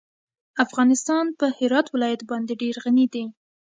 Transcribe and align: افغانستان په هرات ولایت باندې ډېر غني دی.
افغانستان 0.65 1.25
په 1.39 1.45
هرات 1.57 1.87
ولایت 1.91 2.21
باندې 2.31 2.53
ډېر 2.61 2.75
غني 2.83 3.05
دی. 3.13 3.25